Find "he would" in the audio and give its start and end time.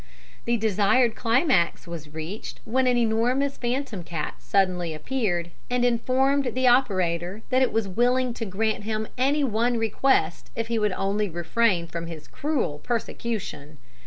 10.69-10.93